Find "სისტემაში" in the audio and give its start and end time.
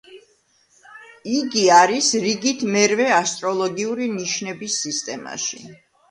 4.87-5.61